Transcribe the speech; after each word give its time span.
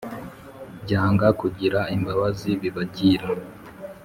byanga 0.83 1.27
kugira 1.39 1.79
imbabazi 1.95 2.49
bibagira 2.61 3.27